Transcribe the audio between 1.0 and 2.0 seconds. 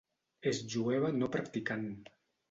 no practicant.